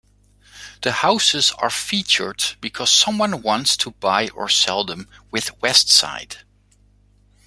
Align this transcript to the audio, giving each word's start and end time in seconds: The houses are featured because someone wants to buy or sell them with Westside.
The 0.81 0.93
houses 0.93 1.51
are 1.59 1.69
featured 1.69 2.55
because 2.59 2.89
someone 2.89 3.43
wants 3.43 3.77
to 3.77 3.91
buy 3.91 4.29
or 4.29 4.49
sell 4.49 4.83
them 4.83 5.07
with 5.29 5.51
Westside. 5.61 6.37